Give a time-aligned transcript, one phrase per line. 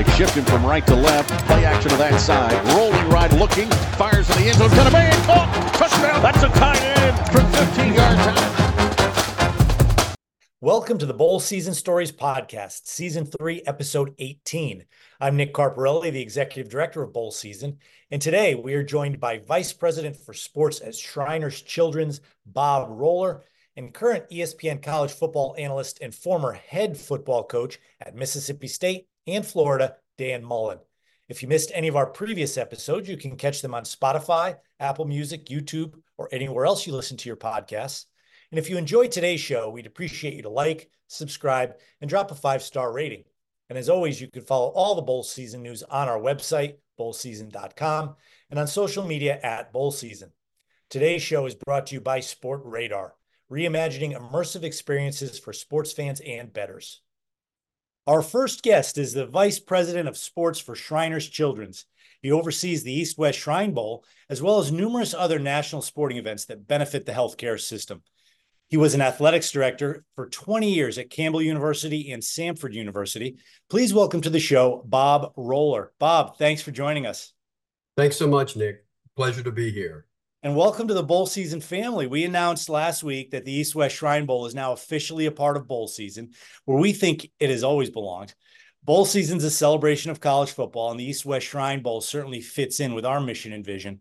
[0.00, 1.28] They shift him from right to left.
[1.46, 2.54] Play action to that side.
[2.74, 4.70] Rolling right, looking, fires in the end zone.
[4.70, 5.46] Gonna be caught.
[5.52, 6.22] Oh, touchdown.
[6.22, 8.20] That's a tight end from 15 yards
[10.08, 10.16] out.
[10.62, 14.86] Welcome to the Bowl Season Stories Podcast, Season 3, Episode 18.
[15.20, 17.76] I'm Nick Carparelli, the Executive Director of Bowl Season,
[18.10, 23.42] and today we are joined by Vice President for Sports at Shriners Children's, Bob Roller,
[23.76, 29.46] and current ESPN college football analyst and former head football coach at Mississippi State and
[29.46, 30.78] Florida, Dan Mullen.
[31.28, 35.04] If you missed any of our previous episodes, you can catch them on Spotify, Apple
[35.04, 38.06] Music, YouTube, or anywhere else you listen to your podcasts.
[38.50, 42.34] And if you enjoyed today's show, we'd appreciate you to like, subscribe, and drop a
[42.34, 43.24] five star rating.
[43.68, 48.16] And as always, you can follow all the bowl season news on our website, bowlseason.com,
[48.50, 50.32] and on social media at Bowl Season.
[50.88, 53.12] Today's show is brought to you by Sportradar,
[53.48, 57.00] reimagining immersive experiences for sports fans and bettors.
[58.10, 61.86] Our first guest is the Vice President of Sports for Shriners Children's.
[62.22, 66.46] He oversees the East West Shrine Bowl, as well as numerous other national sporting events
[66.46, 68.02] that benefit the healthcare system.
[68.68, 73.36] He was an athletics director for 20 years at Campbell University and Samford University.
[73.68, 75.92] Please welcome to the show Bob Roller.
[76.00, 77.32] Bob, thanks for joining us.
[77.96, 78.84] Thanks so much, Nick.
[79.14, 80.06] Pleasure to be here.
[80.42, 82.06] And welcome to the bowl season family.
[82.06, 85.58] We announced last week that the East West Shrine Bowl is now officially a part
[85.58, 86.30] of bowl season,
[86.64, 88.34] where we think it has always belonged.
[88.82, 92.40] Bowl season is a celebration of college football, and the East West Shrine Bowl certainly
[92.40, 94.00] fits in with our mission and vision.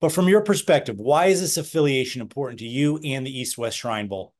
[0.00, 3.76] But from your perspective, why is this affiliation important to you and the East West
[3.76, 4.32] Shrine Bowl?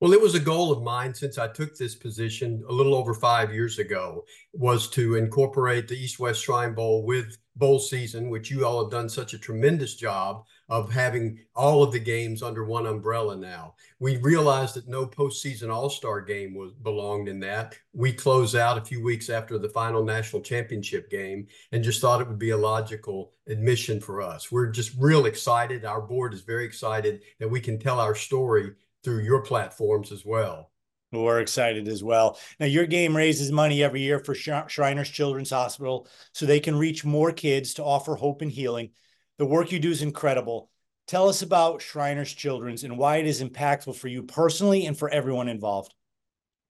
[0.00, 3.14] Well, it was a goal of mine since I took this position a little over
[3.14, 8.50] five years ago, was to incorporate the East West Shrine Bowl with bowl season, which
[8.50, 12.64] you all have done such a tremendous job of having all of the games under
[12.64, 13.74] one umbrella now.
[13.98, 17.76] We realized that no postseason all-star game was belonged in that.
[17.92, 22.20] We close out a few weeks after the final national championship game and just thought
[22.20, 24.50] it would be a logical admission for us.
[24.50, 25.84] We're just real excited.
[25.84, 30.24] Our board is very excited that we can tell our story through your platforms as
[30.24, 30.70] well.
[31.12, 32.38] We're excited as well.
[32.58, 37.04] Now, your game raises money every year for Shriners Children's Hospital so they can reach
[37.04, 38.90] more kids to offer hope and healing.
[39.38, 40.70] The work you do is incredible.
[41.06, 45.10] Tell us about Shriners Children's and why it is impactful for you personally and for
[45.10, 45.92] everyone involved.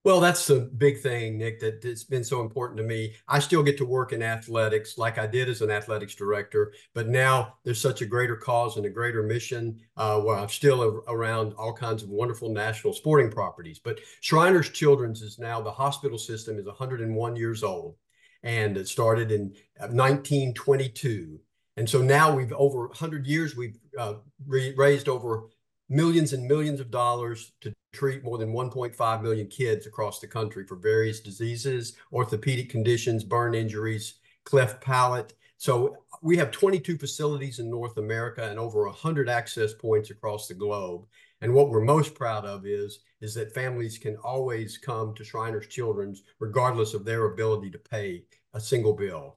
[0.03, 3.15] Well, that's the big thing, Nick, that it's been so important to me.
[3.27, 7.09] I still get to work in athletics like I did as an athletics director, but
[7.09, 11.55] now there's such a greater cause and a greater mission uh, where I'm still around
[11.55, 13.79] all kinds of wonderful national sporting properties.
[13.79, 17.97] But Shriners Children's is now the hospital system is 101 years old
[18.43, 21.41] and it started in 1922.
[21.77, 24.15] And so now we've over 100 years, we've uh,
[24.47, 25.45] raised over
[25.89, 30.67] millions and millions of dollars to treat more than 1.5 million kids across the country
[30.67, 34.15] for various diseases, orthopedic conditions, burn injuries,
[34.45, 35.35] cleft palate.
[35.57, 40.55] So we have 22 facilities in North America and over 100 access points across the
[40.55, 41.07] globe.
[41.41, 45.67] And what we're most proud of is, is that families can always come to Shriners
[45.69, 48.25] Children's regardless of their ability to pay
[48.55, 49.37] a single bill.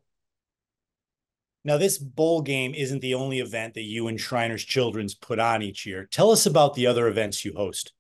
[1.68, 5.62] Now, this bowl game isn't the only event that you and Shriners Children's put on
[5.62, 6.08] each year.
[6.10, 7.92] Tell us about the other events you host.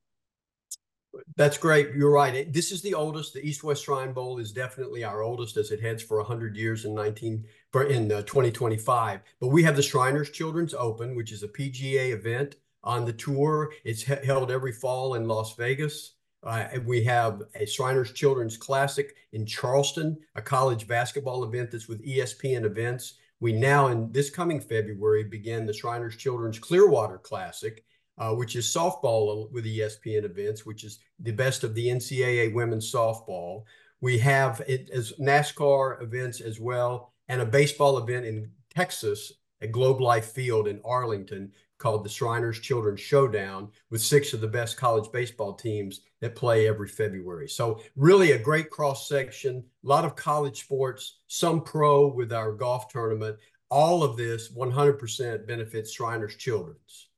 [1.35, 1.93] That's great.
[1.93, 2.51] You're right.
[2.53, 3.33] This is the oldest.
[3.33, 6.85] The East West Shrine Bowl is definitely our oldest as it heads for 100 years
[6.85, 9.19] in 19 for in uh, 2025.
[9.41, 13.73] But we have the Shriners Children's Open, which is a PGA event on the tour.
[13.83, 16.13] It's he- held every fall in Las Vegas.
[16.41, 22.05] Uh, we have a Shriners Children's Classic in Charleston, a college basketball event that's with
[22.05, 23.15] ESPN events.
[23.39, 27.83] We now, in this coming February, begin the Shriners Children's Clearwater Classic,
[28.17, 32.91] uh, which is softball with ESPN events, which is the best of the NCAA women's
[32.91, 33.63] softball.
[34.01, 39.71] We have it as NASCAR events as well, and a baseball event in Texas at
[39.71, 44.77] Globe Life Field in Arlington called the Shriners Children's Showdown with six of the best
[44.77, 47.47] college baseball teams that play every February.
[47.47, 52.51] So really a great cross section, a lot of college sports, some pro with our
[52.51, 53.37] golf tournament.
[53.69, 57.09] All of this 100% benefits Shriners Children's.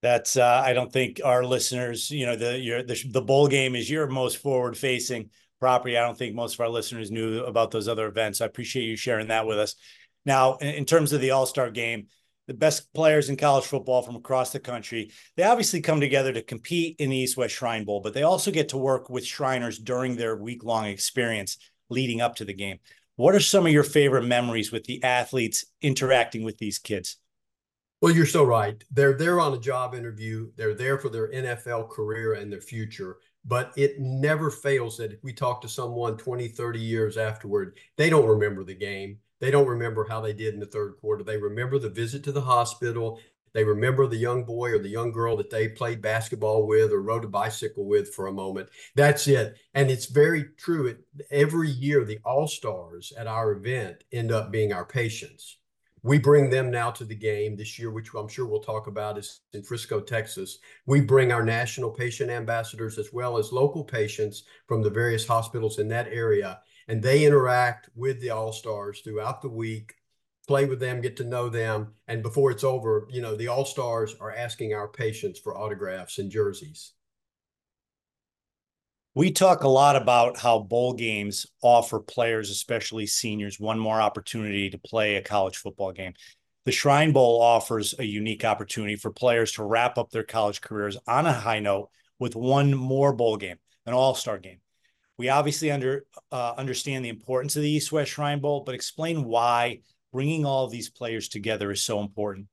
[0.00, 3.76] That's uh, I don't think our listeners, you know, the your the, the bowl game
[3.76, 5.30] is your most forward facing
[5.60, 5.96] property.
[5.96, 8.40] I don't think most of our listeners knew about those other events.
[8.40, 9.76] I appreciate you sharing that with us.
[10.26, 12.08] Now, in, in terms of the All Star game,
[12.52, 15.10] the best players in college football from across the country.
[15.36, 18.50] They obviously come together to compete in the East West Shrine Bowl, but they also
[18.50, 21.56] get to work with Shriners during their week long experience
[21.88, 22.78] leading up to the game.
[23.16, 27.16] What are some of your favorite memories with the athletes interacting with these kids?
[28.02, 28.82] Well, you're so right.
[28.90, 30.50] They're there on a job interview.
[30.56, 33.16] They're there for their NFL career and their future.
[33.44, 38.08] but it never fails that if we talk to someone 20, 30 years afterward, they
[38.10, 39.18] don't remember the game.
[39.42, 41.24] They don't remember how they did in the third quarter.
[41.24, 43.18] They remember the visit to the hospital.
[43.52, 47.02] They remember the young boy or the young girl that they played basketball with or
[47.02, 48.68] rode a bicycle with for a moment.
[48.94, 49.58] That's it.
[49.74, 50.86] And it's very true.
[50.86, 55.56] It, every year, the All Stars at our event end up being our patients
[56.04, 59.18] we bring them now to the game this year, which I'm sure we'll talk about
[59.18, 60.58] is in Frisco, Texas.
[60.86, 65.78] We bring our national patient ambassadors as well as local patients from the various hospitals
[65.78, 69.94] in that area, and they interact with the All Stars throughout the week,
[70.46, 73.64] play with them, get to know them, and before it's over, you know, the All
[73.64, 76.92] Stars are asking our patients for autographs and jerseys.
[79.14, 84.70] We talk a lot about how bowl games offer players, especially seniors, one more opportunity
[84.70, 86.14] to play a college football game.
[86.64, 90.96] The Shrine Bowl offers a unique opportunity for players to wrap up their college careers
[91.06, 94.61] on a high note with one more bowl game, an all star game.
[95.18, 99.24] We obviously under, uh, understand the importance of the East West Shrine Bowl, but explain
[99.24, 99.80] why
[100.12, 102.46] bringing all these players together is so important.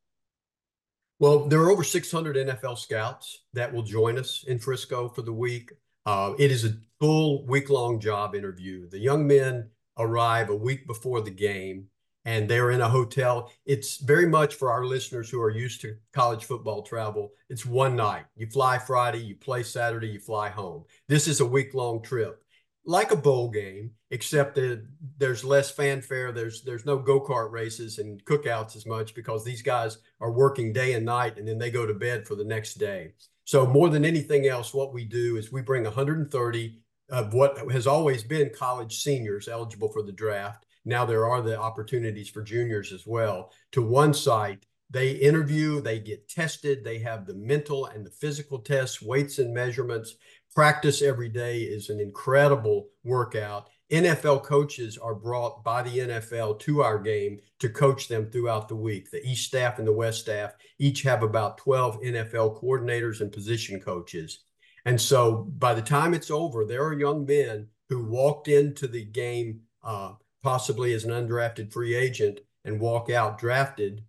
[1.20, 5.34] Well, there are over 600 NFL scouts that will join us in Frisco for the
[5.34, 5.72] week.
[6.06, 8.88] Uh, it is a full week long job interview.
[8.90, 11.88] The young men arrive a week before the game
[12.26, 13.52] and they're in a hotel.
[13.66, 17.32] It's very much for our listeners who are used to college football travel.
[17.50, 18.26] It's one night.
[18.36, 20.84] You fly Friday, you play Saturday, you fly home.
[21.08, 22.42] This is a week long trip.
[22.90, 24.84] Like a bowl game, except that
[25.20, 26.32] there's less fanfare.
[26.32, 30.74] There's there's no go kart races and cookouts as much because these guys are working
[30.74, 33.12] day and night, and then they go to bed for the next day.
[33.46, 36.80] So more than anything else, what we do is we bring 130
[37.12, 40.66] of what has always been college seniors eligible for the draft.
[40.84, 44.66] Now there are the opportunities for juniors as well to one site.
[44.90, 49.54] They interview, they get tested, they have the mental and the physical tests, weights and
[49.54, 50.16] measurements.
[50.56, 53.70] Practice every day is an incredible workout.
[53.92, 58.76] NFL coaches are brought by the NFL to our game to coach them throughout the
[58.76, 59.10] week.
[59.10, 63.80] The East staff and the West staff each have about 12 NFL coordinators and position
[63.80, 64.44] coaches.
[64.86, 69.06] And so by the time it's over, there are young men who walked into the
[69.06, 70.14] game uh,
[70.44, 74.04] possibly as an undrafted free agent and walk out drafted.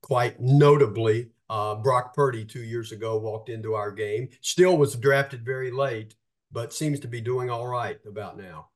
[0.00, 5.44] Quite notably, uh, Brock Purdy two years ago walked into our game, still was drafted
[5.44, 6.14] very late,
[6.52, 8.68] but seems to be doing all right about now.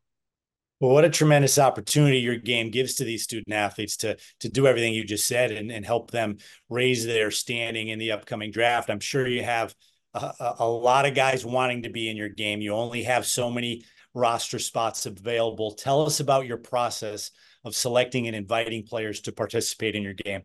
[0.80, 4.66] Well, what a tremendous opportunity your game gives to these student athletes to to do
[4.66, 6.38] everything you just said and, and help them
[6.68, 8.90] raise their standing in the upcoming draft.
[8.90, 9.74] I'm sure you have
[10.12, 12.60] a, a lot of guys wanting to be in your game.
[12.60, 15.72] You only have so many roster spots available.
[15.72, 17.30] Tell us about your process
[17.64, 20.42] of selecting and inviting players to participate in your game.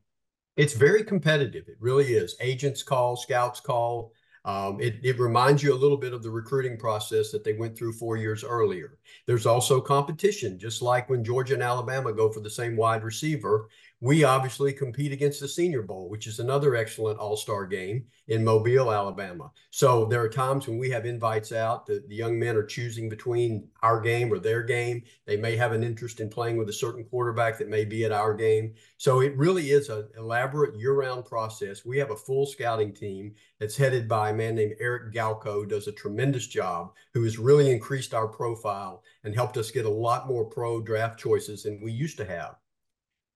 [0.57, 1.68] It's very competitive.
[1.68, 2.36] It really is.
[2.42, 4.12] Agents call, scouts call,
[4.48, 7.77] um, it, it reminds you a little bit of the recruiting process that they went
[7.77, 8.98] through four years earlier.
[9.25, 13.68] There's also competition, just like when Georgia and Alabama go for the same wide receiver.
[13.99, 18.44] We obviously compete against the Senior Bowl, which is another excellent all star game in
[18.44, 19.49] Mobile, Alabama.
[19.71, 23.09] So there are times when we have invites out that the young men are choosing
[23.09, 25.01] between our game or their game.
[25.25, 28.11] They may have an interest in playing with a certain quarterback that may be at
[28.11, 28.75] our game.
[28.97, 31.83] So it really is an elaborate year round process.
[31.83, 35.88] We have a full scouting team that's headed by a man named Eric Galko, does
[35.88, 40.27] a tremendous job, who has really increased our profile and helped us get a lot
[40.27, 42.57] more pro draft choices than we used to have.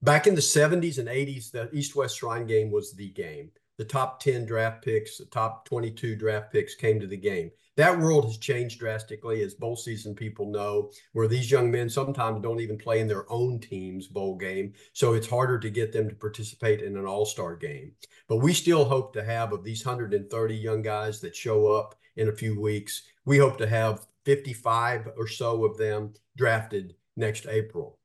[0.04, 3.52] Back in the 70s and 80s, the East West Shrine game was the game.
[3.78, 7.52] The top 10 draft picks, the top 22 draft picks came to the game.
[7.78, 12.42] That world has changed drastically, as bowl season people know, where these young men sometimes
[12.42, 14.74] don't even play in their own team's bowl game.
[14.94, 17.92] So it's harder to get them to participate in an all star game.
[18.28, 22.30] But we still hope to have, of these 130 young guys that show up in
[22.30, 28.00] a few weeks, we hope to have 55 or so of them drafted next April.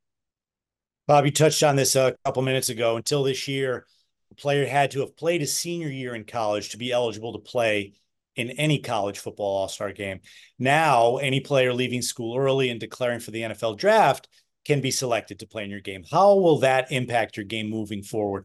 [1.07, 2.97] Bob, you touched on this a couple minutes ago.
[2.97, 3.87] Until this year,
[4.33, 7.39] a player had to have played his senior year in college to be eligible to
[7.39, 7.95] play
[8.35, 10.21] in any college football all star game.
[10.59, 14.29] Now, any player leaving school early and declaring for the NFL draft
[14.65, 16.05] can be selected to play in your game.
[16.11, 18.45] How will that impact your game moving forward?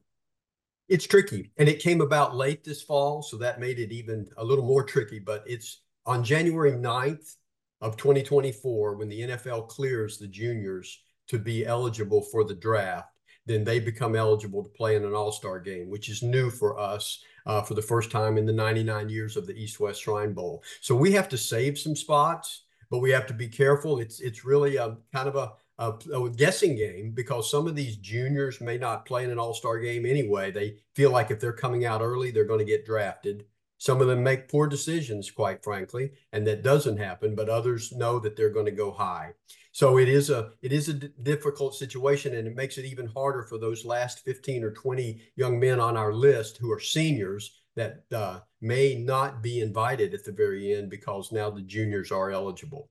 [0.88, 4.44] It's tricky, and it came about late this fall, so that made it even a
[4.44, 5.20] little more tricky.
[5.20, 7.38] But it's on January 9th
[7.80, 11.00] of 2024 when the NFL clears the juniors
[11.32, 13.10] to be eligible for the draft,
[13.46, 16.78] then they become eligible to play in an all star game, which is new for
[16.78, 20.34] us uh, for the first time in the 99 years of the East West Shrine
[20.34, 20.62] Bowl.
[20.82, 24.00] So we have to save some spots, but we have to be careful.
[24.00, 28.62] It's it's really a kind of a a, guessing game because some of these juniors
[28.62, 30.52] may not play in an all star game anyway.
[30.52, 33.46] They feel like if they're coming out early, they're going to get drafted.
[33.82, 38.20] Some of them make poor decisions, quite frankly, and that doesn't happen, but others know
[38.20, 39.32] that they're going to go high.
[39.72, 43.42] So it is a it is a difficult situation, and it makes it even harder
[43.42, 48.04] for those last 15 or 20 young men on our list who are seniors that
[48.12, 52.88] uh, may not be invited at the very end because now the juniors are eligible.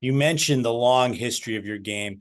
[0.00, 2.20] You mentioned the long history of your game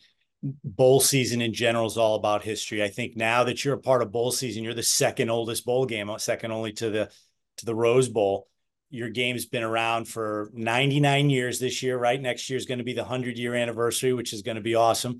[0.63, 2.83] bowl season in general is all about history.
[2.83, 5.85] I think now that you're a part of bowl season, you're the second oldest bowl
[5.85, 7.09] game, second only to the
[7.57, 8.47] to the Rose Bowl.
[8.89, 12.21] Your game's been around for 99 years this year, right?
[12.21, 14.75] Next year is going to be the 100 year anniversary, which is going to be
[14.75, 15.19] awesome.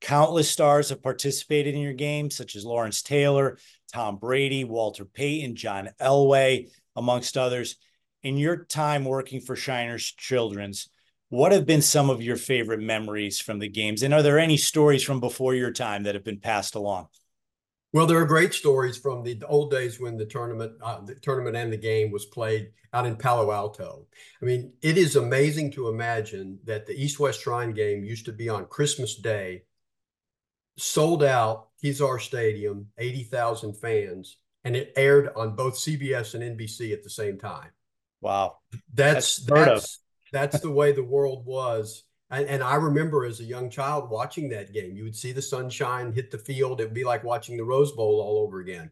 [0.00, 3.58] Countless stars have participated in your game, such as Lawrence Taylor,
[3.92, 7.76] Tom Brady, Walter Payton, John Elway, amongst others.
[8.22, 10.88] In your time working for Shriners Children's,
[11.30, 14.02] what have been some of your favorite memories from the games?
[14.02, 17.08] And are there any stories from before your time that have been passed along?
[17.98, 21.56] Well, there are great stories from the old days when the tournament, uh, the tournament
[21.56, 24.06] and the game was played out in Palo Alto.
[24.40, 28.48] I mean, it is amazing to imagine that the East-West Shrine game used to be
[28.48, 29.64] on Christmas Day,
[30.76, 37.02] sold out Kezar Stadium, 80,000 fans, and it aired on both CBS and NBC at
[37.02, 37.70] the same time.
[38.20, 38.58] Wow.
[38.94, 39.98] That's that's that's,
[40.30, 44.48] that's the way the world was and, and, I remember as a young child watching
[44.50, 44.96] that game.
[44.96, 46.80] You would see the sunshine hit the field.
[46.80, 48.90] It would be like watching the Rose Bowl all over again.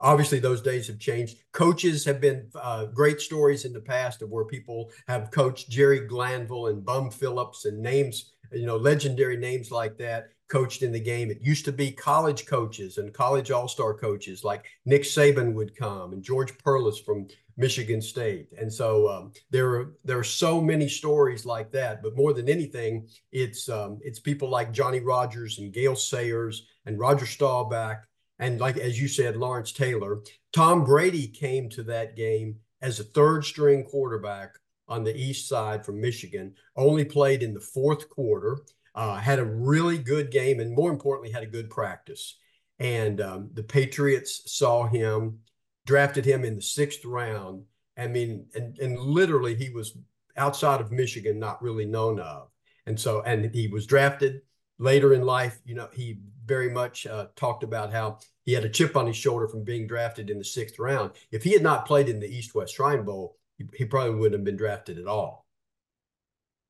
[0.00, 1.38] Obviously, those days have changed.
[1.52, 6.00] Coaches have been uh, great stories in the past of where people have coached Jerry
[6.00, 11.00] Glanville and Bum Phillips and names, you know, legendary names like that coached in the
[11.00, 11.30] game.
[11.30, 15.76] It used to be college coaches and college all star coaches like Nick Saban would
[15.76, 18.48] come and George Perles from Michigan State.
[18.56, 22.02] And so um, there are there are so many stories like that.
[22.02, 26.98] But more than anything, it's um, it's people like Johnny Rodgers and Gale Sayers and
[26.98, 27.98] Roger Staubach
[28.38, 30.20] and like as you said, Lawrence Taylor.
[30.52, 34.54] Tom Brady came to that game as a third string quarterback
[34.86, 36.54] on the east side from Michigan.
[36.76, 38.60] Only played in the fourth quarter.
[38.94, 42.36] Uh, had a really good game and more importantly had a good practice.
[42.78, 45.40] And um, the Patriots saw him
[45.88, 47.64] drafted him in the sixth round.
[47.96, 49.96] I mean, and, and literally he was
[50.36, 52.50] outside of Michigan, not really known of.
[52.86, 54.42] And so, and he was drafted
[54.78, 55.58] later in life.
[55.64, 59.16] You know, he very much uh, talked about how he had a chip on his
[59.16, 61.12] shoulder from being drafted in the sixth round.
[61.32, 64.34] If he had not played in the East West Shrine Bowl, he, he probably wouldn't
[64.34, 65.46] have been drafted at all.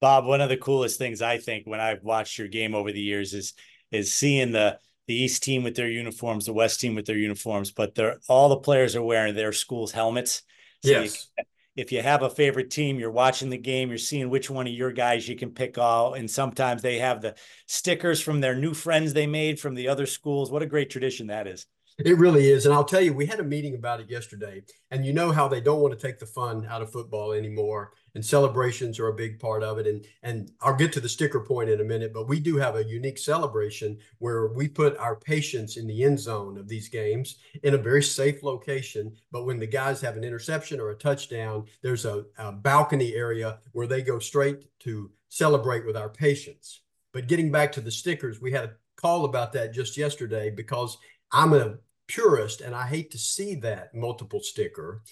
[0.01, 3.01] Bob, one of the coolest things I think when I've watched your game over the
[3.01, 3.55] years is
[3.91, 7.73] is seeing the the East team with their uniforms, the West team with their uniforms,
[7.73, 10.43] but they're all the players are wearing their school's helmets.
[10.85, 11.29] So yes.
[11.37, 11.45] You,
[11.77, 14.73] if you have a favorite team, you're watching the game, you're seeing which one of
[14.73, 16.15] your guys you can pick all.
[16.15, 17.37] And sometimes they have the
[17.67, 20.51] stickers from their new friends they made from the other schools.
[20.51, 21.67] What a great tradition that is.
[21.99, 22.67] It really is.
[22.67, 24.63] And I'll tell you, we had a meeting about it yesterday.
[24.91, 27.93] And you know how they don't want to take the fun out of football anymore.
[28.19, 29.87] And celebrations are a big part of it.
[29.87, 32.75] And and I'll get to the sticker point in a minute, but we do have
[32.75, 37.37] a unique celebration where we put our patients in the end zone of these games
[37.63, 39.15] in a very safe location.
[39.31, 43.61] But when the guys have an interception or a touchdown, there's a, a balcony area
[43.71, 46.81] where they go straight to celebrate with our patients.
[47.13, 50.99] But getting back to the stickers, we had a call about that just yesterday because
[51.31, 51.77] I'm a
[52.09, 55.03] purist, and I hate to see that multiple sticker,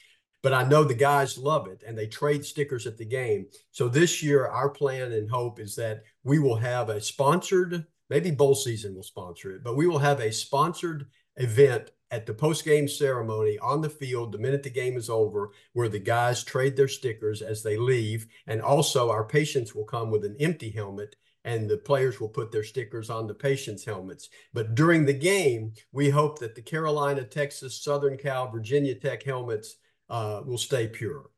[0.43, 3.47] but I know the guys love it and they trade stickers at the game.
[3.73, 8.31] So this year, our plan and hope is that we will have a sponsored, maybe
[8.31, 12.64] bowl season will sponsor it, but we will have a sponsored event at the post
[12.64, 16.76] game ceremony on the field the minute the game is over, where the guys trade
[16.76, 18.26] their stickers as they leave.
[18.47, 22.50] And also, our patients will come with an empty helmet and the players will put
[22.50, 24.28] their stickers on the patients' helmets.
[24.52, 29.76] But during the game, we hope that the Carolina, Texas, Southern Cal, Virginia Tech helmets
[30.09, 31.31] uh, will stay pure.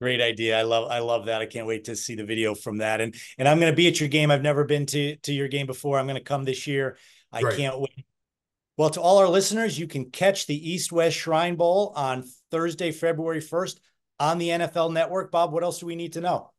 [0.00, 0.58] Great idea.
[0.58, 1.40] I love I love that.
[1.40, 3.00] I can't wait to see the video from that.
[3.00, 4.30] And and I'm going to be at your game.
[4.30, 5.98] I've never been to to your game before.
[5.98, 6.98] I'm going to come this year.
[7.32, 7.56] I Great.
[7.56, 8.06] can't wait.
[8.76, 12.92] Well, to all our listeners, you can catch the East West Shrine Bowl on Thursday,
[12.92, 13.78] February 1st
[14.20, 15.32] on the NFL Network.
[15.32, 16.52] Bob, what else do we need to know?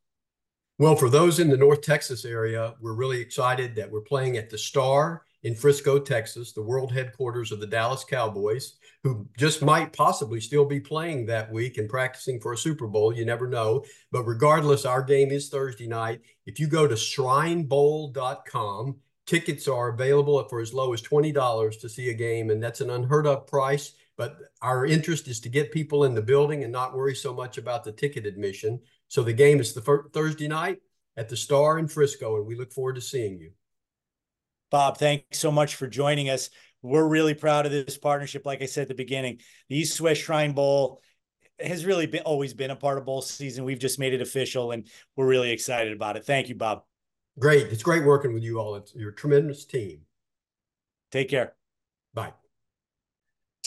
[0.80, 4.50] Well, for those in the North Texas area, we're really excited that we're playing at
[4.50, 9.94] the Star in Frisco, Texas, the world headquarters of the Dallas Cowboys, who just might
[9.94, 13.14] possibly still be playing that week and practicing for a Super Bowl.
[13.14, 13.86] You never know.
[14.12, 16.22] But regardless, our game is Thursday night.
[16.46, 22.10] If you go to shrinebowl.com, tickets are available for as low as $20 to see
[22.10, 23.94] a game, and that's an unheard of price.
[24.18, 27.60] But our interest is to get people in the building and not worry so much
[27.60, 28.80] about the ticket admission.
[29.10, 30.80] So the game is the Thursday night
[31.16, 33.52] at the Star in Frisco, and we look forward to seeing you.
[34.70, 36.50] Bob, thanks so much for joining us.
[36.82, 38.46] We're really proud of this partnership.
[38.46, 41.02] Like I said at the beginning, the East West Shrine Bowl
[41.60, 43.66] has really been always been a part of bowl season.
[43.66, 46.26] We've just made it official, and we're really excited about it.
[46.26, 46.84] Thank you, Bob.
[47.40, 47.68] Great.
[47.68, 48.76] It's great working with you all.
[48.76, 50.02] It's you're a tremendous team.
[51.12, 51.54] Take care.
[52.14, 52.34] Bye.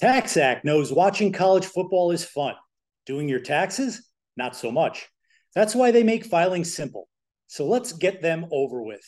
[0.01, 2.55] TaxAct knows watching college football is fun.
[3.07, 5.09] Doing your taxes, not so much.
[5.55, 7.09] That's why they make filing simple.
[7.49, 9.05] So let's get them over with.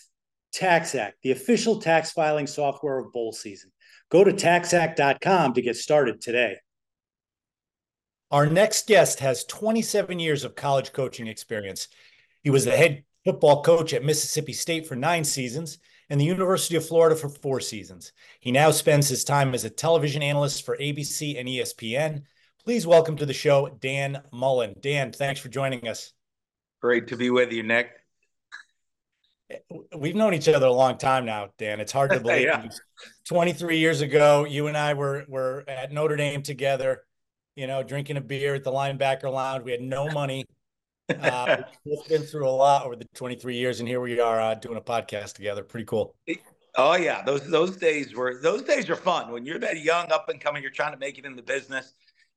[0.55, 3.71] TaxAct, the official tax filing software of bowl season.
[4.11, 6.57] Go to taxact.com to get started today.
[8.31, 11.89] Our next guest has 27 years of college coaching experience.
[12.43, 15.79] He was the head football coach at Mississippi State for nine seasons
[16.11, 18.13] and the University of Florida for four seasons.
[18.41, 22.23] He now spends his time as a television analyst for ABC and ESPN.
[22.65, 24.75] Please welcome to the show Dan Mullen.
[24.81, 26.13] Dan, thanks for joining us.
[26.81, 28.02] Great to be with you, Nick.
[29.97, 31.81] We've known each other a long time now, Dan.
[31.81, 32.43] It's hard to believe.
[32.43, 32.69] yeah.
[33.29, 37.05] 23 years ago, you and I were were at Notre Dame together,
[37.57, 39.65] you know, drinking a beer at the linebacker lounge.
[39.65, 40.45] We had no money.
[41.21, 44.55] Uh, we've been through a lot over the 23 years, and here we are uh,
[44.55, 45.63] doing a podcast together.
[45.63, 46.15] Pretty cool.
[46.77, 50.31] Oh yeah, those those days were those days are fun when you're that young, up
[50.31, 50.63] and coming.
[50.63, 51.93] You're trying to make it in the business.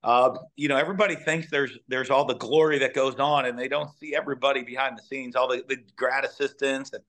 [0.06, 3.68] Uh, you know, everybody thinks there's there's all the glory that goes on, and they
[3.68, 7.02] don't see everybody behind the scenes, all the, the grad assistants and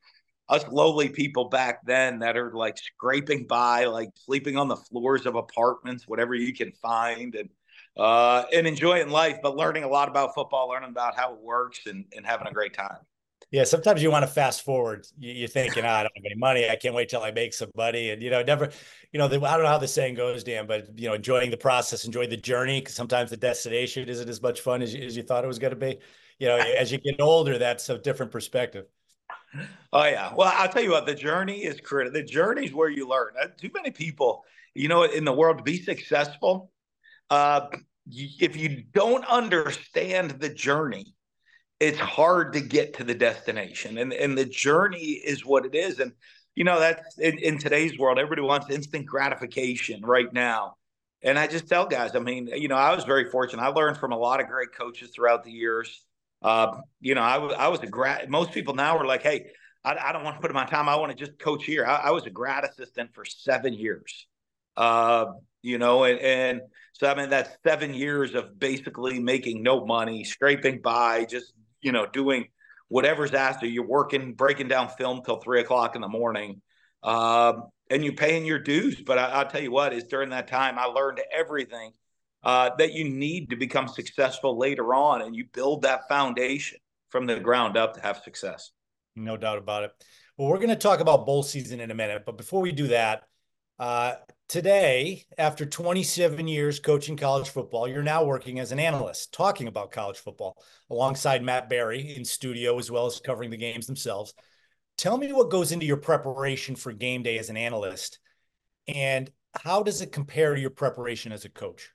[0.48, 5.26] us lowly people back then that are like scraping by, like sleeping on the floors
[5.26, 7.50] of apartments, whatever you can find, and
[7.98, 11.80] uh, and enjoying life, but learning a lot about football, learning about how it works,
[11.84, 12.98] and, and having a great time.
[13.52, 15.06] Yeah, sometimes you want to fast forward.
[15.18, 16.68] You're thinking, oh, I don't have any money.
[16.68, 18.10] I can't wait till I make some money.
[18.10, 18.70] And you know, never,
[19.12, 21.56] you know, I don't know how the saying goes, Dan, but you know, enjoying the
[21.56, 25.16] process, enjoy the journey, because sometimes the destination isn't as much fun as you, as
[25.16, 25.98] you thought it was going to be.
[26.38, 28.86] You know, as you get older, that's a different perspective.
[29.92, 30.32] Oh yeah.
[30.34, 32.20] Well, I'll tell you what, the journey is critical.
[32.20, 33.32] The journey is where you learn.
[33.40, 36.70] Uh, too many people, you know, in the world to be successful,
[37.30, 37.68] uh,
[38.10, 41.14] if you don't understand the journey,
[41.78, 43.98] it's hard to get to the destination.
[43.98, 46.00] And and the journey is what it is.
[46.00, 46.12] And
[46.54, 50.76] you know, that's in, in today's world, everybody wants instant gratification right now.
[51.22, 53.62] And I just tell guys, I mean, you know, I was very fortunate.
[53.62, 56.02] I learned from a lot of great coaches throughout the years.
[56.42, 58.30] Uh, you know, I was I was a grad.
[58.30, 59.46] Most people now are like, hey,
[59.84, 60.88] I, I don't want to put in my time.
[60.88, 61.84] I want to just coach here.
[61.84, 64.26] I, I was a grad assistant for seven years.
[64.76, 65.26] Uh,
[65.62, 66.60] you know, and, and
[66.92, 71.92] so I mean that's seven years of basically making no money, scraping by, just you
[71.92, 72.46] know, doing
[72.88, 73.74] whatever's asked of you.
[73.74, 76.60] You're working, breaking down film till three o'clock in the morning,
[77.02, 79.00] um, and you're paying your dues.
[79.00, 81.92] But I, will tell you what is during that time I learned everything
[82.42, 86.78] uh, that you need to become successful later on, and you build that foundation
[87.10, 88.70] from the ground up to have success.
[89.14, 89.92] No doubt about it.
[90.36, 92.88] Well, we're going to talk about bowl season in a minute, but before we do
[92.88, 93.22] that,
[93.78, 94.14] uh,
[94.48, 99.90] today, after 27 years coaching college football, you're now working as an analyst, talking about
[99.90, 100.56] college football
[100.90, 104.34] alongside Matt Barrie in studio, as well as covering the games themselves.
[104.96, 108.18] Tell me what goes into your preparation for game day as an analyst,
[108.88, 111.90] and how does it compare to your preparation as a coach?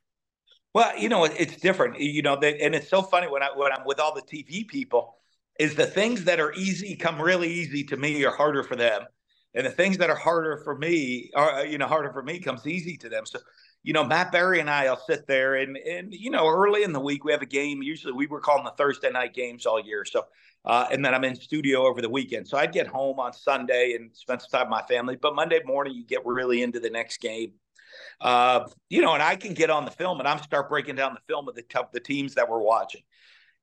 [0.73, 1.99] Well, you know, it's different.
[1.99, 5.15] You know, and it's so funny when I when I'm with all the TV people,
[5.59, 9.03] is the things that are easy come really easy to me are harder for them
[9.53, 12.39] and the things that are harder for me are uh, you know harder for me
[12.39, 13.25] comes easy to them.
[13.25, 13.39] So
[13.83, 16.93] you know matt barrie and i will sit there and and you know early in
[16.93, 17.81] the week we have a game.
[17.81, 20.05] Usually we were calling the thursday night games all year.
[20.05, 20.25] So
[20.65, 22.47] uh, and then i'm in studio over the weekend.
[22.47, 25.17] So i'd get home on sunday and spend some time with my family.
[25.19, 27.53] But monday morning you get really into the next game.
[28.21, 31.13] Uh, you know and i can get on the film and i'm start breaking down
[31.13, 33.01] the film of the, the teams that we're watching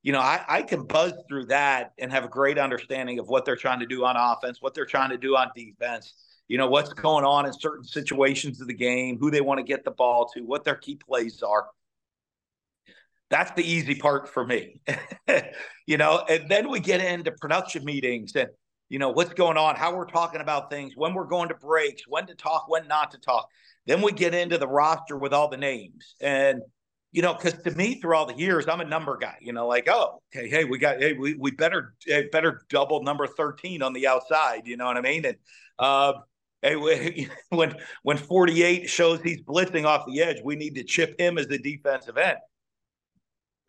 [0.02, 3.44] you know, I, I can buzz through that and have a great understanding of what
[3.44, 6.14] they're trying to do on offense, what they're trying to do on defense,
[6.46, 9.64] you know, what's going on in certain situations of the game, who they want to
[9.64, 11.66] get the ball to, what their key plays are.
[13.30, 14.80] That's the easy part for me,
[15.86, 18.48] you know, and then we get into production meetings and,
[18.88, 22.04] you know, what's going on, how we're talking about things, when we're going to breaks,
[22.08, 23.46] when to talk, when not to talk.
[23.84, 26.14] Then we get into the roster with all the names.
[26.22, 26.62] And,
[27.12, 29.36] you know, because to me, through all the years, I'm a number guy.
[29.40, 31.94] You know, like, oh, okay, hey, we got, hey, we, we better
[32.32, 34.66] better double number 13 on the outside.
[34.66, 35.24] You know what I mean?
[35.24, 35.36] And
[35.78, 36.14] uh,
[36.60, 41.38] hey, when when 48 shows he's blitzing off the edge, we need to chip him
[41.38, 42.38] as the defensive end.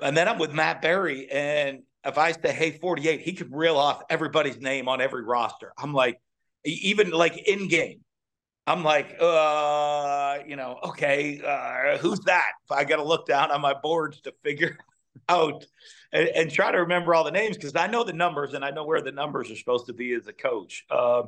[0.01, 3.77] And then I'm with Matt Barrie, and if I say, hey, 48, he could reel
[3.77, 5.73] off everybody's name on every roster.
[5.77, 6.19] I'm like,
[6.63, 8.01] even like in game,
[8.69, 12.53] I'm like, uh, you know, okay, uh, who's that?
[12.71, 14.77] I got to look down on my boards to figure
[15.29, 15.65] out
[16.13, 18.71] and, and try to remember all the names because I know the numbers and I
[18.71, 20.85] know where the numbers are supposed to be as a coach.
[20.91, 21.23] Uh,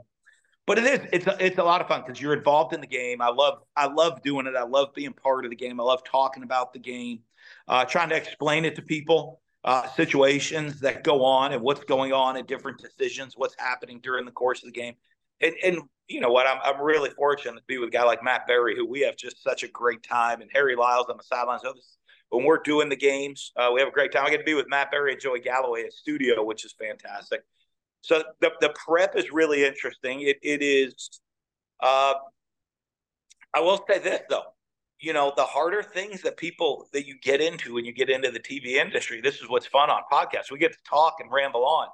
[0.67, 2.87] but it is it's a, it's a lot of fun because you're involved in the
[2.87, 3.21] game.
[3.21, 4.55] I love I love doing it.
[4.55, 5.79] I love being part of the game.
[5.81, 7.21] I love talking about the game.
[7.67, 12.13] uh, trying to explain it to people, uh, situations that go on and what's going
[12.13, 14.95] on and different decisions, what's happening during the course of the game.
[15.41, 16.47] And, and you know what?
[16.47, 19.15] I'm, I'm really fortunate to be with a guy like Matt Barrie, who we have
[19.15, 21.61] just such a great time, and Harry Lyles on the sidelines.
[22.29, 24.25] When we're doing the games, uh, we have a great time.
[24.25, 27.41] I get to be with Matt Barrie and Joey Galloway at studio, which is fantastic.
[28.01, 30.21] So the, the prep is really interesting.
[30.21, 31.21] It, it is,
[31.81, 32.13] uh,
[33.53, 34.53] I will say this though,
[34.99, 38.31] you know, the harder things that people that you get into when you get into
[38.31, 40.51] the TV industry, this is what's fun on podcasts.
[40.51, 41.87] We get to talk and ramble on.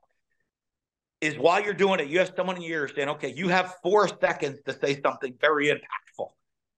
[1.19, 3.75] Is while you're doing it, you have someone in your ear saying, okay, you have
[3.81, 6.27] four seconds to say something very impactful.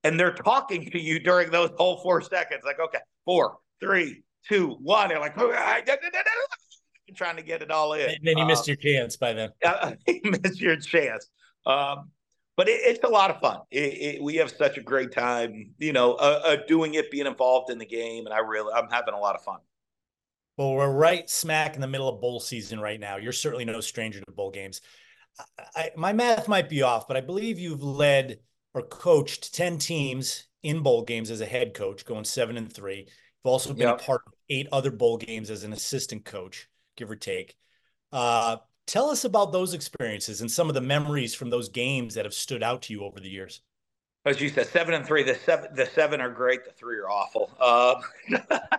[0.05, 2.61] And they're talking to you during those whole four seconds.
[2.63, 5.09] Like, okay, four, three, two, one.
[5.09, 5.35] They're like,
[7.15, 8.09] trying to get it all in.
[8.09, 9.49] And then you missed um, your chance by then.
[10.07, 11.27] you missed your chance.
[11.65, 12.11] Um,
[12.55, 13.59] but it, it's a lot of fun.
[13.71, 17.25] It, it, we have such a great time, you know, uh, uh, doing it, being
[17.25, 19.59] involved in the game, and I really, I'm having a lot of fun.
[20.59, 23.15] Well, we're right smack in the middle of bowl season right now.
[23.15, 24.81] You're certainly no stranger to bowl games.
[25.73, 28.39] I, my math might be off, but I believe you've led
[28.73, 33.05] or coached 10 teams in bowl games as a head coach, going seven and three.
[33.07, 34.01] You've also been yep.
[34.01, 36.67] a part of eight other bowl games as an assistant coach,
[36.97, 37.55] give or take.
[38.11, 42.25] Uh, Tell us about those experiences and some of the memories from those games that
[42.25, 43.61] have stood out to you over the years.
[44.25, 45.23] As you said, seven and three.
[45.23, 46.65] The seven, the seven are great.
[46.65, 47.49] The three are awful.
[47.59, 48.01] Uh,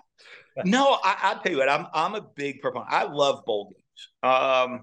[0.65, 1.69] no, I, will tell you what.
[1.69, 2.93] I'm I'm a big proponent.
[2.93, 4.09] I love bowl games.
[4.23, 4.83] Um,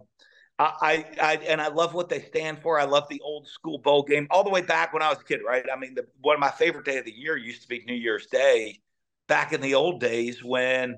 [0.60, 2.80] I, I, and I love what they stand for.
[2.80, 5.24] I love the old school bowl game all the way back when I was a
[5.24, 5.42] kid.
[5.46, 5.64] Right.
[5.72, 7.94] I mean, the, one of my favorite day of the year used to be New
[7.94, 8.80] Year's Day.
[9.28, 10.98] Back in the old days when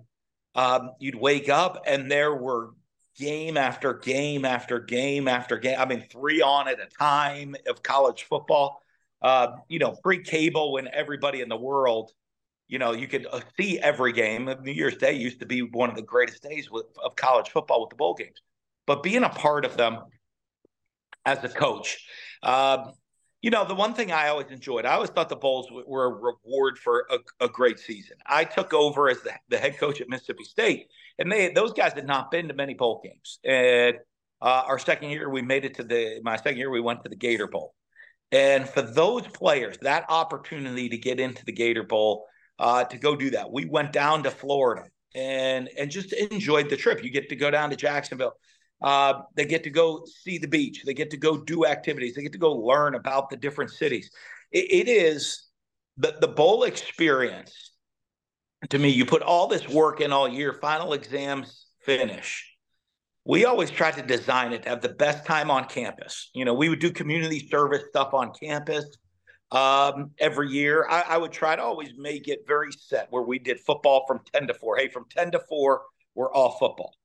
[0.56, 2.70] um, you'd wake up and there were
[3.18, 5.76] game after game after game after game.
[5.78, 8.82] I mean, three on at a time of college football.
[9.22, 12.12] Uh, you know, free cable when everybody in the world,
[12.69, 14.45] you know, you could uh, see every game.
[14.62, 17.82] New Year's Day used to be one of the greatest days with, of college football
[17.82, 18.41] with the bowl games.
[18.86, 19.97] But being a part of them
[21.25, 22.08] as a coach,
[22.43, 22.91] uh,
[23.41, 26.10] you know, the one thing I always enjoyed, I always thought the Bowls were a
[26.10, 28.17] reward for a, a great season.
[28.25, 31.93] I took over as the, the, head coach at Mississippi State, and they those guys
[31.93, 33.39] had not been to many bowl games.
[33.45, 33.95] And
[34.41, 37.10] uh, our second year, we made it to the my second year, we went to
[37.10, 37.73] the Gator Bowl.
[38.32, 42.25] And for those players, that opportunity to get into the Gator Bowl,
[42.60, 46.78] uh, to go do that, we went down to Florida and and just enjoyed the
[46.78, 47.04] trip.
[47.04, 48.34] You get to go down to Jacksonville.
[48.82, 50.84] Uh, they get to go see the beach.
[50.86, 52.15] They get to go do activities.
[52.15, 54.10] They get to go learn about the different cities.
[54.52, 55.50] it, it is
[55.98, 57.72] the, the bowl experience
[58.69, 58.89] to me.
[58.89, 62.45] You put all this work in all year, final exams finish.
[63.26, 66.32] We always try to design it to have the best time on campus.
[66.34, 68.98] You know, we would do community service stuff on campus
[69.52, 70.86] um, every year.
[70.90, 74.22] I, I would try to always make it very set where we did football from
[74.34, 74.78] 10 to 4.
[74.78, 75.82] Hey, from 10 to 4,
[76.16, 76.96] we're all football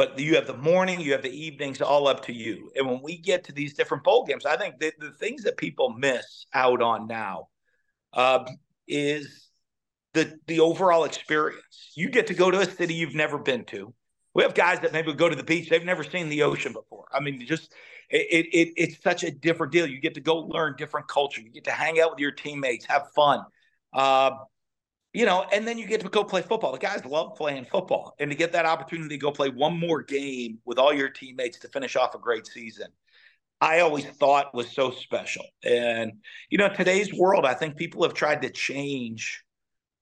[0.00, 2.70] but you have the morning, you have the evenings, all up to you.
[2.74, 5.58] And when we get to these different bowl games, I think the, the things that
[5.58, 7.48] people miss out on now
[8.14, 8.46] uh,
[8.88, 9.50] is
[10.14, 11.92] the the overall experience.
[11.94, 13.92] You get to go to a city you've never been to.
[14.32, 17.04] We have guys that maybe go to the beach; they've never seen the ocean before.
[17.12, 17.70] I mean, just
[18.10, 19.86] it, it it's such a different deal.
[19.86, 21.40] You get to go learn different culture.
[21.40, 23.44] You get to hang out with your teammates, have fun.
[23.92, 24.30] Uh,
[25.12, 26.72] you know, and then you get to go play football.
[26.72, 30.02] The guys love playing football, and to get that opportunity to go play one more
[30.02, 32.88] game with all your teammates to finish off a great season,
[33.60, 35.44] I always thought was so special.
[35.64, 36.12] And
[36.48, 39.44] you know, today's world, I think people have tried to change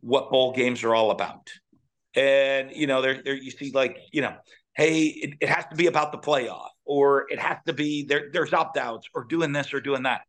[0.00, 1.50] what bowl games are all about.
[2.14, 4.36] And you know, there, there you see like you know,
[4.74, 8.30] hey, it, it has to be about the playoff, or it has to be there.
[8.32, 10.22] There's opt outs, or doing this or doing that.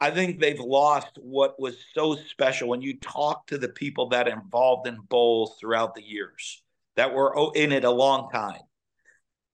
[0.00, 4.26] I think they've lost what was so special when you talk to the people that
[4.26, 6.62] involved in bowls throughout the years
[6.96, 8.60] that were oh, in it a long time.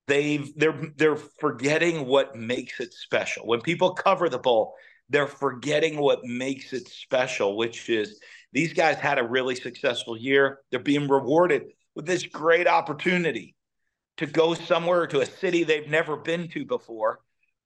[0.07, 3.47] They've they're they're forgetting what makes it special.
[3.47, 4.75] When people cover the bowl,
[5.09, 8.21] they're forgetting what makes it special, which is
[8.53, 10.61] these guys had a really successful year.
[10.71, 11.65] They're being rewarded
[11.95, 13.55] with this great opportunity
[14.21, 17.21] to go somewhere to a city they've never been to before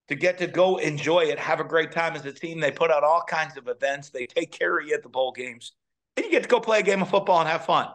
[0.06, 2.60] to get to go enjoy it, have a great time as a team.
[2.60, 4.10] They put out all kinds of events.
[4.10, 5.72] They take care of you at the bowl games.
[6.16, 7.88] And you get to go play a game of football and have fun.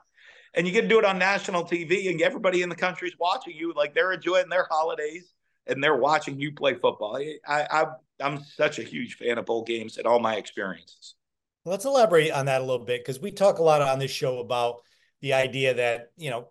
[0.53, 3.15] And you get to do it on national TV, and everybody in the country is
[3.17, 3.73] watching you.
[3.73, 5.33] Like they're enjoying their holidays
[5.65, 7.17] and they're watching you play football.
[7.17, 7.85] I, I,
[8.19, 11.15] I'm such a huge fan of bowl games and all my experiences.
[11.63, 14.39] Let's elaborate on that a little bit because we talk a lot on this show
[14.39, 14.81] about
[15.21, 16.49] the idea that, you know,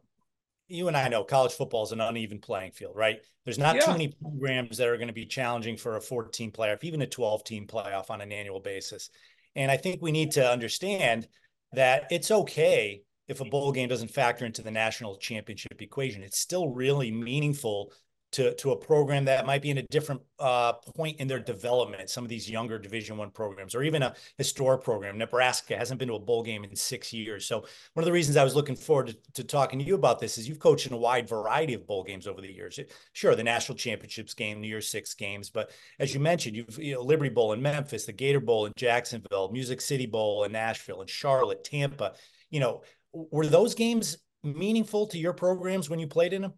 [0.68, 3.18] you and I know college football is an uneven playing field, right?
[3.44, 3.82] There's not yeah.
[3.82, 7.06] too many programs that are going to be challenging for a 14 playoff, even a
[7.06, 9.10] 12 team playoff on an annual basis.
[9.56, 11.26] And I think we need to understand
[11.72, 16.22] that it's okay if a bowl game doesn't factor into the national championship equation.
[16.22, 17.92] It's still really meaningful
[18.32, 22.10] to to a program that might be in a different uh, point in their development.
[22.10, 25.16] Some of these younger Division One programs, or even a historic program.
[25.16, 27.46] Nebraska hasn't been to a bowl game in six years.
[27.46, 27.60] So
[27.94, 30.36] one of the reasons I was looking forward to, to talking to you about this
[30.36, 32.78] is you've coached in a wide variety of bowl games over the years.
[33.12, 36.94] Sure, the national championships game, New Year's Six games, but as you mentioned, you've you
[36.94, 41.00] know, Liberty Bowl in Memphis, the Gator Bowl in Jacksonville, Music City Bowl in Nashville,
[41.00, 42.14] and Charlotte, Tampa.
[42.50, 46.52] You know, were those games meaningful to your programs when you played in them?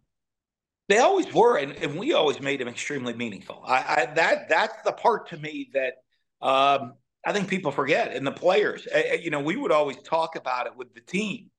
[0.91, 3.63] They always were, and, and we always made them extremely meaningful.
[3.65, 5.93] I, I that that's the part to me that
[6.45, 8.85] um, I think people forget, and the players.
[9.17, 11.49] You know, we would always talk about it with the team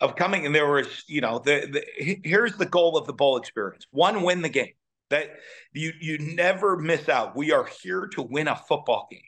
[0.00, 3.36] of coming, and there was, you know, the, the here's the goal of the bowl
[3.36, 4.74] experience: one, win the game.
[5.10, 5.30] That
[5.72, 7.34] you you never miss out.
[7.34, 9.20] We are here to win a football game.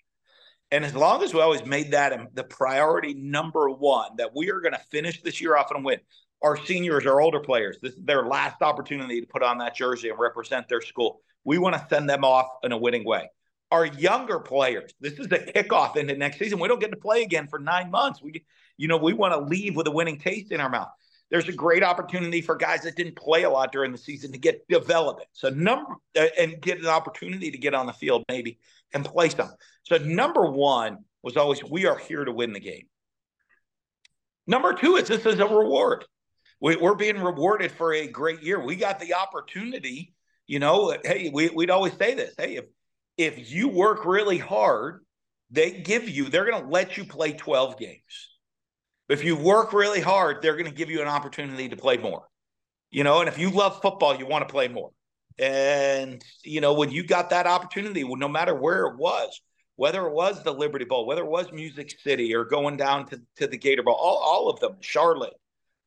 [0.70, 4.60] And as long as we always made that the priority number one, that we are
[4.60, 5.98] going to finish this year off and win
[6.42, 10.08] our seniors, our older players, this is their last opportunity to put on that jersey
[10.08, 11.20] and represent their school.
[11.44, 13.30] We want to send them off in a winning way.
[13.70, 16.58] Our younger players, this is the kickoff into next season.
[16.58, 18.20] We don't get to play again for nine months.
[18.22, 18.44] We,
[18.76, 20.90] you know, we want to leave with a winning taste in our mouth.
[21.30, 24.38] There's a great opportunity for guys that didn't play a lot during the season to
[24.38, 25.28] get development.
[25.32, 28.58] So number uh, and get an opportunity to get on the field maybe
[28.92, 29.50] and play some.
[29.84, 32.86] So number one was always we are here to win the game.
[34.48, 36.04] Number two is this is a reward
[36.60, 38.60] we, are being rewarded for a great year.
[38.60, 40.14] We got the opportunity,
[40.46, 40.96] you know.
[41.02, 42.34] Hey, we, we'd always say this.
[42.36, 42.66] Hey, if
[43.16, 45.04] if you work really hard,
[45.50, 46.26] they give you.
[46.26, 48.30] They're going to let you play twelve games.
[49.08, 52.24] If you work really hard, they're going to give you an opportunity to play more.
[52.90, 54.90] You know, and if you love football, you want to play more.
[55.38, 59.40] And you know, when you got that opportunity, no matter where it was,
[59.76, 63.20] whether it was the Liberty Bowl, whether it was Music City or going down to,
[63.36, 65.32] to the Gator Bowl, all, all of them, Charlotte,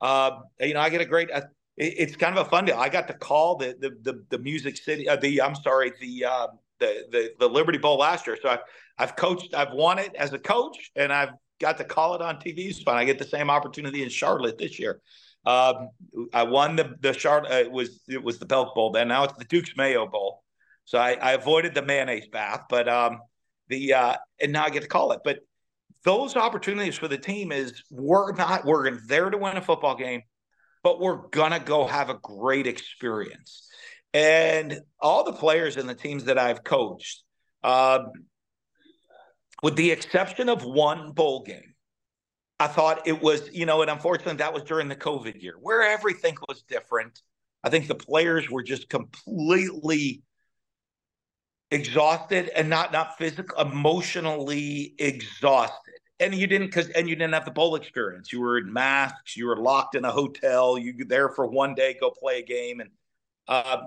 [0.03, 1.31] uh, you know, I get a great.
[1.31, 1.41] Uh,
[1.77, 2.77] it, it's kind of a fun deal.
[2.77, 5.07] I got to call the the the, the Music City.
[5.07, 6.47] Uh, the I'm sorry, the uh,
[6.79, 8.37] the the the Liberty Bowl last year.
[8.41, 8.59] So I've
[8.97, 9.53] I've coached.
[9.53, 11.29] I've won it as a coach, and I've
[11.61, 12.69] got to call it on TV.
[12.69, 12.97] It's fun.
[12.97, 14.99] I get the same opportunity in Charlotte this year.
[15.45, 15.89] Um,
[16.33, 17.51] I won the the Charlotte.
[17.51, 19.07] Uh, it was it was the Belk Bowl then.
[19.07, 20.43] Now it's the Duke's Mayo Bowl.
[20.83, 23.21] So I, I avoided the mayonnaise bath, but um,
[23.69, 25.21] the uh, and now I get to call it.
[25.23, 25.39] But
[26.03, 30.21] those opportunities for the team is we're not we're there to win a football game,
[30.83, 33.67] but we're gonna go have a great experience.
[34.13, 37.23] And all the players and the teams that I've coached,
[37.63, 37.99] uh,
[39.63, 41.73] with the exception of one bowl game,
[42.59, 45.81] I thought it was, you know, and unfortunately that was during the COVID year where
[45.81, 47.21] everything was different.
[47.63, 50.21] I think the players were just completely
[51.73, 57.45] exhausted and not not physical emotionally exhausted and you didn't because and you didn't have
[57.45, 61.29] the bowl experience you were in masks you were locked in a hotel you there
[61.29, 62.89] for one day go play a game and
[63.47, 63.77] uh,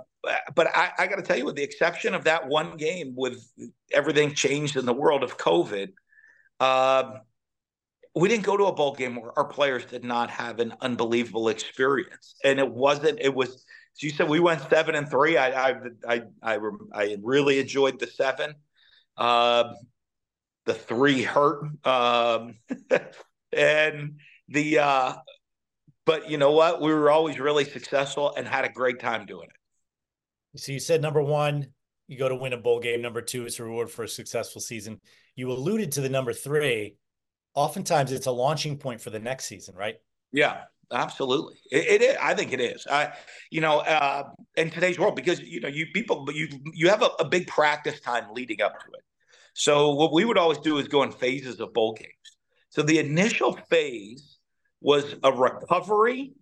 [0.54, 3.50] but I, I got to tell you, with the exception of that one game, with
[3.92, 5.92] everything changed in the world of COVID,
[6.60, 7.12] uh,
[8.14, 11.48] we didn't go to a bowl game where our players did not have an unbelievable
[11.48, 12.34] experience.
[12.44, 13.20] And it wasn't.
[13.20, 13.64] It was
[13.96, 15.38] so you said we went seven and three.
[15.38, 16.58] I I I I,
[16.92, 18.54] I really enjoyed the seven.
[19.16, 19.72] Uh,
[20.66, 22.56] the three hurt, um,
[23.52, 24.78] and the.
[24.78, 25.14] Uh,
[26.04, 26.82] but you know what?
[26.82, 30.60] We were always really successful and had a great time doing it.
[30.60, 31.68] So you said number one,
[32.06, 33.00] you go to win a bowl game.
[33.00, 35.00] Number two, it's a reward for a successful season.
[35.36, 36.96] You alluded to the number three.
[37.54, 39.96] Oftentimes, it's a launching point for the next season, right?
[40.32, 40.64] Yeah.
[40.92, 42.16] Absolutely, it, it is.
[42.22, 42.86] I think it is.
[42.88, 43.12] I,
[43.50, 47.10] you know, uh, in today's world, because you know, you people, you you have a,
[47.18, 49.02] a, big practice time leading up to it.
[49.54, 52.12] So what we would always do is go in phases of bowl games.
[52.70, 54.38] So the initial phase
[54.80, 56.34] was a recovery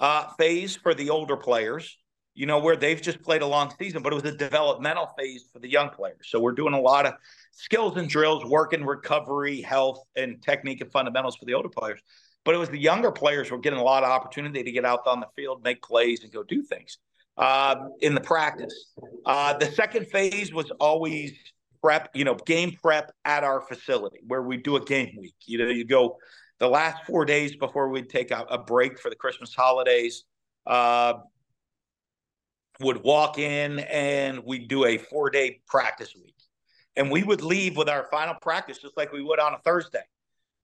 [0.00, 1.96] uh, phase for the older players.
[2.34, 5.48] You know, where they've just played a long season, but it was a developmental phase
[5.52, 6.28] for the young players.
[6.28, 7.12] So we're doing a lot of
[7.52, 12.00] skills and drills, working recovery, health, and technique and fundamentals for the older players.
[12.44, 15.06] But it was the younger players were getting a lot of opportunity to get out
[15.06, 16.98] on the field, make plays, and go do things
[17.38, 18.92] uh, in the practice.
[19.24, 21.32] Uh, the second phase was always
[21.82, 25.34] prep, you know, game prep at our facility where we do a game week.
[25.46, 26.18] You know, you go
[26.58, 30.24] the last four days before we'd take a, a break for the Christmas holidays.
[30.66, 31.14] Uh,
[32.80, 36.34] would walk in and we'd do a four day practice week.
[36.96, 40.02] And we would leave with our final practice just like we would on a Thursday.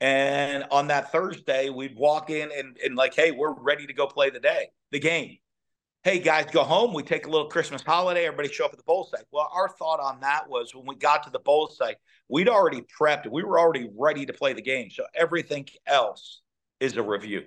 [0.00, 4.06] And on that Thursday, we'd walk in and, and like, hey, we're ready to go
[4.06, 5.38] play the day, the game.
[6.04, 6.94] Hey guys, go home.
[6.94, 8.26] We take a little Christmas holiday.
[8.26, 9.24] Everybody show up at the bowl site.
[9.32, 11.96] Well, our thought on that was when we got to the bowl site,
[12.28, 13.28] we'd already prepped.
[13.28, 14.90] We were already ready to play the game.
[14.90, 16.40] So everything else
[16.78, 17.42] is a review.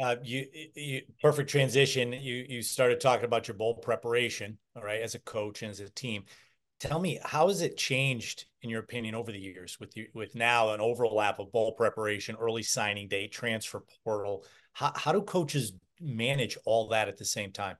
[0.00, 2.12] Uh, you, you perfect transition.
[2.12, 5.80] You you started talking about your bowl preparation, all right, as a coach and as
[5.80, 6.24] a team.
[6.82, 10.34] Tell me, how has it changed in your opinion over the years with you with
[10.34, 14.44] now an overlap of bowl preparation, early signing day, transfer portal?
[14.72, 17.76] How how do coaches manage all that at the same time?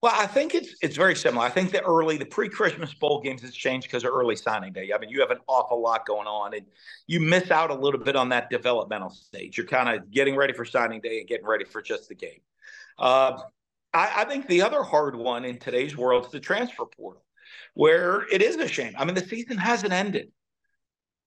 [0.00, 1.44] Well, I think it's it's very similar.
[1.44, 4.90] I think the early, the pre-Christmas bowl games has changed because of early signing day.
[4.94, 6.64] I mean, you have an awful lot going on, and
[7.06, 9.58] you miss out a little bit on that developmental stage.
[9.58, 12.40] You're kind of getting ready for signing day and getting ready for just the game.
[12.98, 13.42] Uh,
[13.92, 17.22] I, I think the other hard one in today's world is the transfer portal,
[17.74, 18.94] where it is a shame.
[18.98, 20.32] I mean, the season hasn't ended.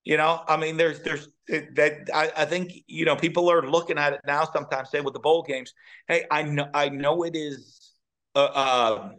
[0.03, 3.97] You know, I mean, there's there's that I, I think you know people are looking
[3.97, 4.45] at it now.
[4.45, 5.73] Sometimes say with the bowl games,
[6.07, 7.95] hey, I know I know it is
[8.35, 9.09] uh, uh,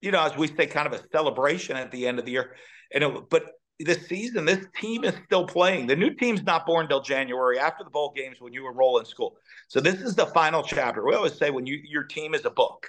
[0.00, 2.54] you know, as we say, kind of a celebration at the end of the year.
[2.92, 5.86] And it, but this season, this team is still playing.
[5.86, 9.04] The new team's not born till January after the bowl games when you enroll in
[9.04, 9.36] school.
[9.68, 11.04] So this is the final chapter.
[11.04, 12.86] We always say when you your team is a book,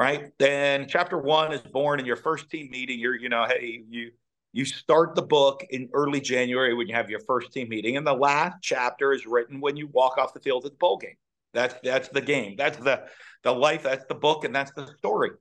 [0.00, 0.32] right?
[0.38, 2.98] Then chapter one is born in your first team meeting.
[2.98, 4.12] You're, you know, hey, you
[4.50, 8.06] you start the book in early January when you have your first team meeting, and
[8.06, 11.16] the last chapter is written when you walk off the field at the bowl game.
[11.52, 12.54] That's that's the game.
[12.56, 13.04] That's the
[13.44, 13.82] the life.
[13.82, 15.32] That's the book, and that's the story.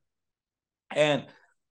[0.93, 1.25] And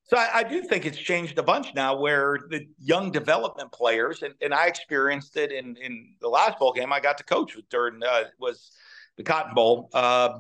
[0.05, 4.23] so I, I, do think it's changed a bunch now, where the young development players,
[4.23, 7.55] and, and I experienced it in in the last bowl game I got to coach
[7.55, 8.71] with during uh, was
[9.19, 9.91] the Cotton Bowl.
[9.93, 10.39] Uh,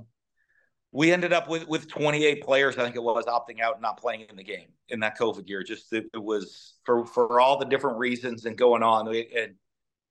[0.92, 3.98] we ended up with with 28 players, I think it was, opting out and not
[3.98, 5.62] playing in the game in that COVID year.
[5.62, 9.09] Just it, it was for for all the different reasons and going on.
[9.09, 9.55] And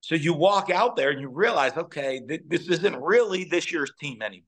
[0.02, 3.92] so you walk out there and you realize, okay, th- this isn't really this year's
[4.00, 4.44] team anymore.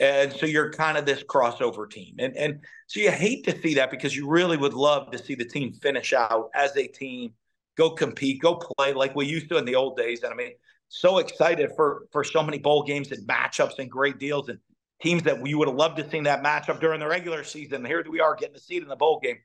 [0.00, 2.16] And so you're kind of this crossover team.
[2.18, 5.36] And and so you hate to see that because you really would love to see
[5.36, 7.32] the team finish out as a team,
[7.76, 10.24] go compete, go play like we used to in the old days.
[10.24, 10.52] And I mean,
[10.88, 14.58] so excited for for so many bowl games and matchups and great deals and
[15.02, 17.84] teams that we would have loved to see that matchup during the regular season.
[17.84, 19.38] Here we are getting a see it in the bowl game.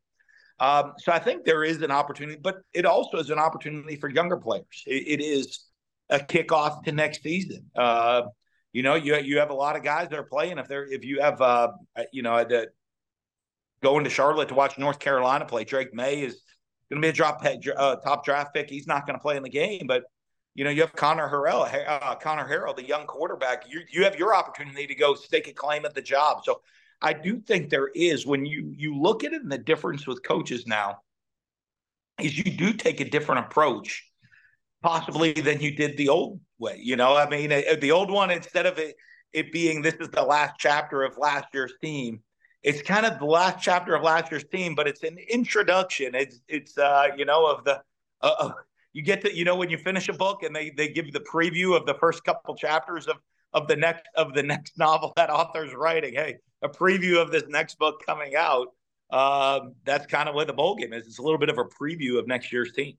[0.59, 4.09] Um, so I think there is an opportunity, but it also is an opportunity for
[4.09, 4.83] younger players.
[4.85, 5.65] it, it is
[6.09, 7.65] a kickoff to next season.
[7.75, 8.23] Uh,
[8.73, 10.57] you know, you you have a lot of guys that are playing.
[10.57, 11.69] If they're if you have uh,
[12.11, 12.67] you know, the,
[13.81, 16.41] going to Charlotte to watch North Carolina play, Drake Maye is
[16.89, 18.69] going to be a drop uh, top draft pick.
[18.69, 20.03] He's not going to play in the game, but
[20.55, 23.63] you know, you have Conner Harrell, uh, Conner Harrell, the young quarterback.
[23.69, 26.43] You you have your opportunity to go stake a claim at the job.
[26.43, 26.61] So
[27.01, 30.23] I do think there is when you you look at it and the difference with
[30.23, 30.99] coaches now
[32.19, 34.05] is you do take a different approach
[34.81, 36.79] possibly than you did the old way.
[36.81, 38.95] You know, I mean, the old one instead of it
[39.31, 42.21] it being this is the last chapter of last year's team,
[42.63, 46.15] it's kind of the last chapter of last year's team, but it's an introduction.
[46.15, 47.81] It's it's uh you know of the
[48.21, 48.51] uh,
[48.99, 51.11] you get to you know when you finish a book and they they give you
[51.13, 53.15] the preview of the first couple chapters of
[53.53, 56.15] of the next of the next novel that author's writing.
[56.15, 58.67] Hey, a preview of this next book coming out.
[59.09, 61.07] Um, that's kind of what the bowl game is.
[61.07, 62.97] It's a little bit of a preview of next year's team.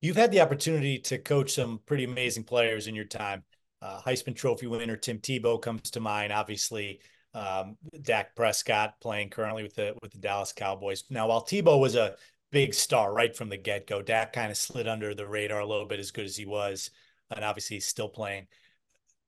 [0.00, 3.44] You've had the opportunity to coach some pretty amazing players in your time.
[3.82, 6.32] Uh, Heisman Trophy winner Tim Tebow comes to mind.
[6.32, 7.00] Obviously,
[7.34, 11.04] um, Dak Prescott playing currently with the with the Dallas Cowboys.
[11.10, 12.16] Now, while Tebow was a
[12.50, 15.66] big star right from the get go, Dak kind of slid under the radar a
[15.66, 16.90] little bit, as good as he was,
[17.34, 18.46] and obviously he's still playing.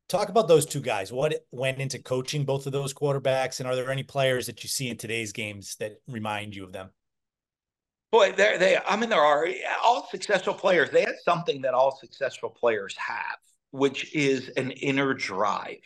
[0.09, 1.13] Talk about those two guys.
[1.13, 4.69] What went into coaching both of those quarterbacks, and are there any players that you
[4.69, 6.91] see in today's games that remind you of them?
[8.11, 8.77] Boy, there they.
[8.87, 9.49] I mean, there are
[9.83, 10.91] all successful players.
[10.91, 13.39] They have something that all successful players have,
[13.71, 15.81] which is an inner drive.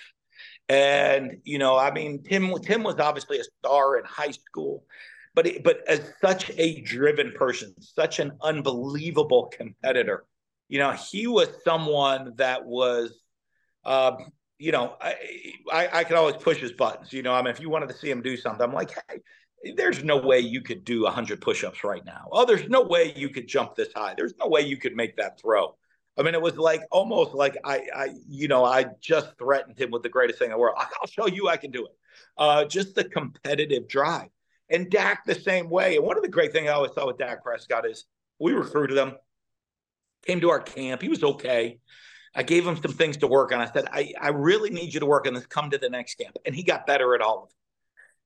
[0.69, 4.85] And you know, I mean, Tim Tim was obviously a star in high school,
[5.37, 10.25] but but as such a driven person, such an unbelievable competitor.
[10.69, 13.13] You know, he was someone that was
[13.85, 14.17] uh,
[14.59, 15.15] you know, I,
[15.71, 17.13] I, I could always push his buttons.
[17.13, 19.21] You know, I mean, if you wanted to see him do something, I'm like, hey,
[19.77, 22.29] there's no way you could do 100 push-ups right now.
[22.33, 24.15] Oh, there's no way you could jump this high.
[24.17, 25.77] There's no way you could make that throw.
[26.19, 29.91] I mean, it was like almost like I, I, you know, I just threatened him
[29.91, 30.77] with the greatest thing in the world.
[30.79, 31.93] I'll show you I can do it.
[32.39, 34.31] Uh, just the competitive drive.
[34.69, 35.97] And Dak the same way.
[35.97, 38.05] And one of the great things I always saw with Dak Prescott is
[38.39, 39.15] we recruited him,
[40.27, 41.03] came to our camp.
[41.03, 41.79] He was okay.
[42.35, 43.61] I gave him some things to work on.
[43.61, 45.47] I said, I, I really need you to work on this.
[45.47, 46.37] Come to the next camp.
[46.45, 47.55] And he got better at all of it.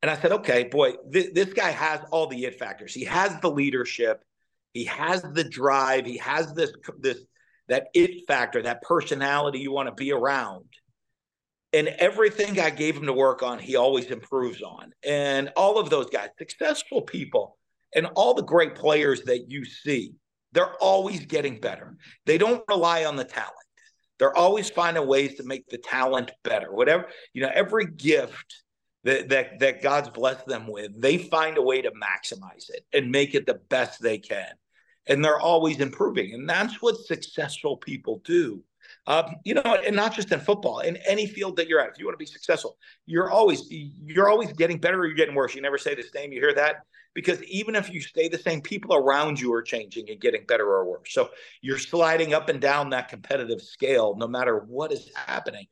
[0.02, 2.94] And I said, okay, boy, th- this guy has all the it factors.
[2.94, 4.24] He has the leadership.
[4.72, 6.06] He has the drive.
[6.06, 7.18] He has this, this,
[7.68, 10.64] that it factor, that personality you want to be around.
[11.72, 14.92] And everything I gave him to work on, he always improves on.
[15.04, 17.58] And all of those guys, successful people,
[17.94, 20.14] and all the great players that you see,
[20.52, 21.96] they're always getting better.
[22.26, 23.54] They don't rely on the talent
[24.18, 26.72] They're always finding ways to make the talent better.
[26.72, 28.62] Whatever, you know, every gift
[29.04, 33.10] that that that God's blessed them with, they find a way to maximize it and
[33.12, 34.52] make it the best they can.
[35.06, 36.34] And they're always improving.
[36.34, 38.62] And that's what successful people do.
[39.10, 41.90] Um, you know, and not just in football, in any field that you're at.
[41.90, 45.34] If you want to be successful, you're always you're always getting better or you're getting
[45.34, 45.52] worse.
[45.52, 46.32] You never say the same.
[46.32, 46.84] You hear that?
[47.12, 50.64] Because even if you stay the same, people around you are changing and getting better
[50.64, 51.12] or worse.
[51.12, 51.30] So
[51.60, 55.66] you're sliding up and down that competitive scale, no matter what is happening.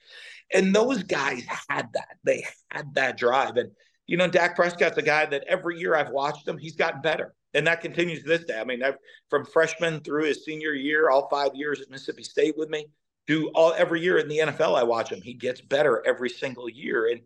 [0.52, 2.16] And those guys had that.
[2.24, 3.56] They had that drive.
[3.56, 3.70] And
[4.08, 7.36] you know, Dak Prescott's a guy that every year I've watched him, he's gotten better.
[7.54, 8.58] And that continues to this day.
[8.58, 8.96] I mean, I've,
[9.30, 12.88] from freshman through his senior year, all five years at Mississippi State with me,
[13.28, 15.20] do all every year in the NFL I watch him.
[15.20, 17.10] He gets better every single year.
[17.12, 17.20] And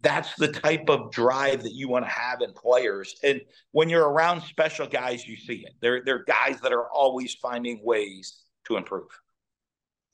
[0.00, 3.16] that's the type of drive that you want to have in players.
[3.24, 3.40] And
[3.72, 5.74] when you're around special guys, you see it.
[5.80, 9.08] They're they're guys that are always finding ways to improve.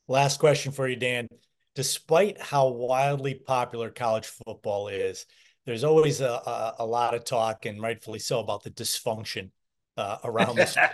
[0.08, 1.28] Last question for you, Dan.
[1.74, 5.26] Despite how wildly popular college football is,
[5.66, 9.50] there's always a, a, a lot of talk, and rightfully so, about the dysfunction
[9.98, 10.74] uh, around this.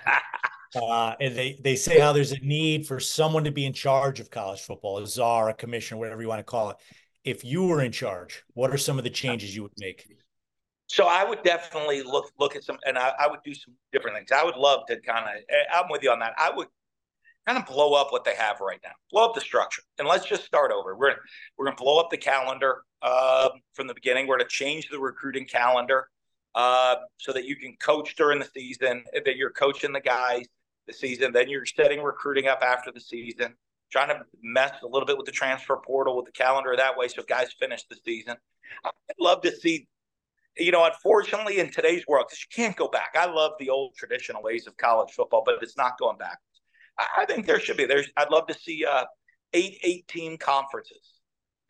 [0.74, 4.20] Uh, and they, they say how there's a need for someone to be in charge
[4.20, 6.76] of college football, a czar, a commissioner, whatever you want to call it.
[7.24, 10.06] If you were in charge, what are some of the changes you would make?
[10.88, 14.16] So I would definitely look look at some, and I, I would do some different
[14.16, 14.32] things.
[14.32, 15.42] I would love to kind of.
[15.48, 16.34] Eh, I'm with you on that.
[16.36, 16.66] I would
[17.46, 20.26] kind of blow up what they have right now, blow up the structure, and let's
[20.26, 20.96] just start over.
[20.96, 21.14] We're
[21.56, 24.26] we're gonna blow up the calendar uh, from the beginning.
[24.26, 26.08] We're gonna change the recruiting calendar
[26.54, 30.46] uh, so that you can coach during the season, that you're coaching the guys
[30.86, 31.32] the season.
[31.32, 33.54] Then you're setting recruiting up after the season,
[33.90, 37.08] trying to mess a little bit with the transfer portal with the calendar that way
[37.08, 38.36] so guys finish the season.
[38.84, 39.86] I'd love to see,
[40.56, 43.14] you know, unfortunately in today's world, because you can't go back.
[43.14, 46.38] I love the old traditional ways of college football, but it's not going back.
[46.98, 47.86] I think there should be.
[47.86, 48.10] There's.
[48.16, 49.04] I'd love to see uh,
[49.54, 51.20] eight eight team conferences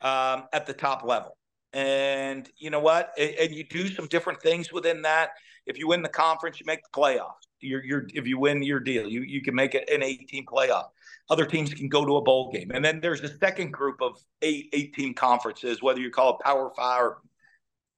[0.00, 1.36] um, at the top level.
[1.72, 3.12] And you know what?
[3.16, 5.30] And, and you do some different things within that.
[5.64, 8.80] If you win the conference, you make the playoffs you're, you're if you win your
[8.80, 10.88] deal, you you can make it an 18 playoff.
[11.30, 14.18] Other teams can go to a bowl game, and then there's a second group of
[14.42, 17.22] eight 18 conferences, whether you call it Power Five or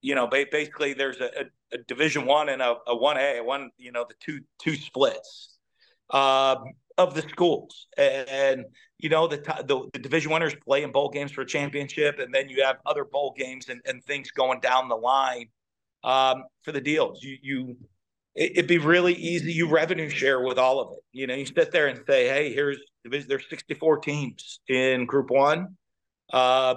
[0.05, 3.91] you know, basically there's a, a, a Division One and a one A, one you
[3.91, 5.57] know the two two splits
[6.11, 6.59] um,
[6.99, 8.65] of the schools, and, and
[8.99, 12.35] you know the, the, the Division winners play in bowl games for a championship, and
[12.35, 15.47] then you have other bowl games and, and things going down the line
[16.05, 17.23] um, for the deals.
[17.23, 17.77] You you
[18.35, 19.53] it'd be really easy.
[19.53, 21.05] You revenue share with all of it.
[21.13, 25.77] You know, you sit there and say, "Hey, here's there's 64 teams in Group One,
[26.33, 26.77] uh,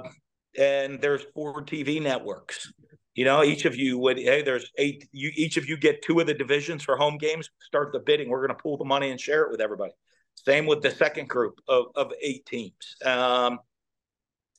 [0.57, 2.71] and there's four TV networks.
[3.15, 5.07] You know, each of you would hey, there's eight.
[5.11, 7.49] You each of you get two of the divisions for home games.
[7.61, 8.29] Start the bidding.
[8.29, 9.93] We're going to pool the money and share it with everybody.
[10.35, 13.59] Same with the second group of of eight teams, um,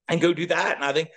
[0.09, 0.77] and go do that.
[0.77, 1.09] And I think.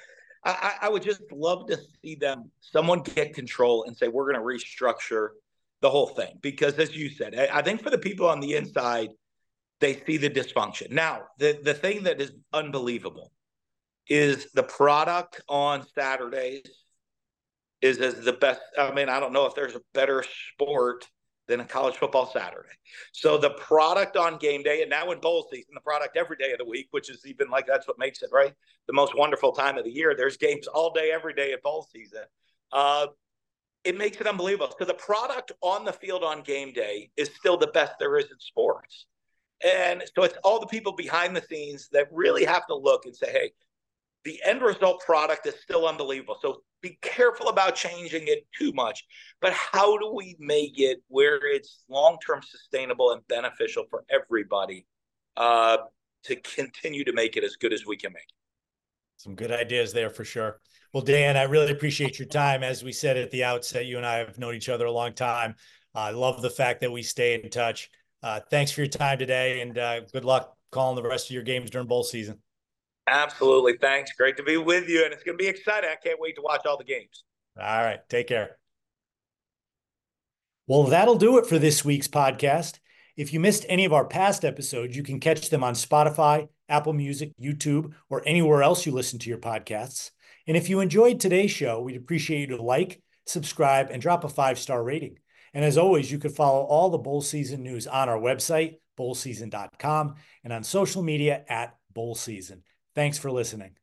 [0.44, 4.44] I, I would just love to see them, someone get control and say, we're going
[4.44, 5.28] to restructure
[5.82, 6.38] the whole thing.
[6.42, 9.10] Because as you said i think for the people on the inside
[9.80, 10.92] they see the dysfunction.
[10.92, 13.32] Now the the thing that is unbelievable
[14.08, 16.70] is the product on saturdays
[17.82, 18.62] is as the best.
[18.78, 20.24] I mean i don't know if there's a better
[20.54, 21.08] sport
[21.48, 22.70] than a college football saturday.
[23.12, 26.52] So the product on game day and now in bowl season the product every day
[26.52, 28.54] of the week which is even like that's what makes it right?
[28.88, 30.14] The most wonderful time of the year.
[30.16, 32.24] There's games all day every day at bowl season.
[32.72, 33.08] Uh,
[33.84, 37.58] it makes it unbelievable because the product on the field on game day is still
[37.58, 39.08] the best there is in sports.
[39.64, 43.16] And so it's all the people behind the scenes that really have to look and
[43.16, 43.52] say, hey,
[44.24, 46.38] the end result product is still unbelievable.
[46.42, 49.04] So be careful about changing it too much.
[49.40, 54.86] But how do we make it where it's long term sustainable and beneficial for everybody
[55.38, 55.78] uh,
[56.24, 58.36] to continue to make it as good as we can make it?
[59.18, 60.60] Some good ideas there for sure.
[60.94, 62.64] Well, Dan, I really appreciate your time.
[62.64, 65.14] As we said at the outset, you and I have known each other a long
[65.14, 65.56] time.
[65.96, 67.90] I love the fact that we stay in touch.
[68.22, 71.44] Uh, thanks for your time today, and uh, good luck calling the rest of your
[71.44, 72.40] games during bowl season.
[73.08, 73.78] Absolutely.
[73.80, 74.12] Thanks.
[74.14, 75.90] Great to be with you, and it's going to be exciting.
[75.92, 77.24] I can't wait to watch all the games.
[77.60, 78.00] All right.
[78.10, 78.58] Take care.
[80.68, 82.80] Well, that'll do it for this week's podcast.
[83.18, 86.94] If you missed any of our past episodes, you can catch them on Spotify, Apple
[86.94, 90.12] Music, YouTube, or anywhere else you listen to your podcasts.
[90.48, 94.30] And if you enjoyed today's show, we'd appreciate you to like, subscribe, and drop a
[94.30, 95.18] five star rating.
[95.54, 100.16] And as always, you can follow all the bowl season news on our website, bowlseason.com,
[100.44, 102.64] and on social media at bowl season.
[102.96, 103.81] Thanks for listening.